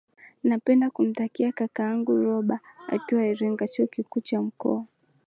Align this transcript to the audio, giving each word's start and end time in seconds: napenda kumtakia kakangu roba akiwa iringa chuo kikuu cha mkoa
napenda 0.43 0.89
kumtakia 0.89 1.51
kakangu 1.51 2.15
roba 2.21 2.59
akiwa 2.87 3.27
iringa 3.27 3.67
chuo 3.67 3.87
kikuu 3.87 4.19
cha 4.21 4.41
mkoa 4.41 4.85